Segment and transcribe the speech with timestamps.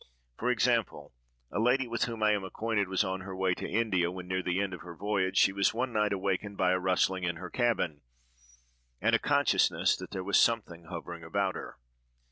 [0.39, 1.13] For example:
[1.51, 4.41] a lady, with whom I am acquainted, was on her way to India; when near
[4.41, 7.51] the end of her voyage, she was one night awakened by a rustling in her
[7.51, 8.01] cabin,
[8.99, 11.77] and a consciousness that there was something hovering about her.